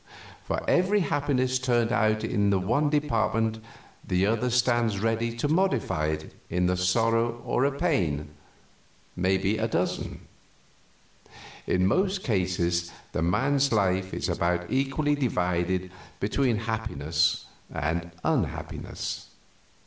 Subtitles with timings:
[0.45, 3.59] For every happiness turned out in the one department
[4.03, 8.29] the other stands ready to modify it with a sorrow or a pain
[9.15, 10.21] maybe a dozen.
[11.67, 19.27] In most cases the man's life is about equally divided between happiness and unhappiness.